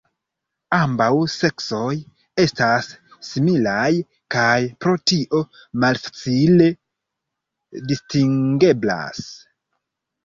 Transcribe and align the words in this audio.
Ambaŭ 0.75 1.09
seksoj 1.33 1.89
estas 2.43 2.89
similaj 3.29 3.91
kaj 4.37 4.55
pro 4.85 4.97
tio 5.11 5.43
malfacile 5.85 6.71
distingeblas. 7.93 9.25